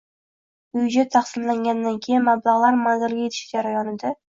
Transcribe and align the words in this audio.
Byudjet 0.77 1.11
taqsimlangandan 1.17 2.03
keyin 2.09 2.27
mablag‘lar 2.33 2.83
manzilga 2.87 3.23
yetishi 3.25 3.51
jarayonida 3.57 4.21